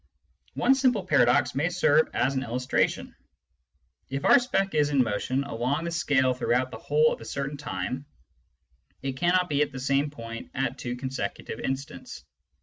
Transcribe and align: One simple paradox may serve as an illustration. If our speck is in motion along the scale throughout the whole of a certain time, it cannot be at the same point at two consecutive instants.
One 0.55 0.73
simple 0.73 1.05
paradox 1.05 1.53
may 1.53 1.69
serve 1.69 2.09
as 2.15 2.33
an 2.33 2.41
illustration. 2.41 3.15
If 4.09 4.25
our 4.25 4.39
speck 4.39 4.73
is 4.73 4.89
in 4.89 5.03
motion 5.03 5.43
along 5.43 5.83
the 5.83 5.91
scale 5.91 6.33
throughout 6.33 6.71
the 6.71 6.79
whole 6.79 7.13
of 7.13 7.21
a 7.21 7.25
certain 7.25 7.57
time, 7.57 8.07
it 9.03 9.15
cannot 9.17 9.47
be 9.47 9.61
at 9.61 9.71
the 9.71 9.79
same 9.79 10.09
point 10.09 10.49
at 10.55 10.79
two 10.79 10.95
consecutive 10.95 11.59
instants. 11.59 12.25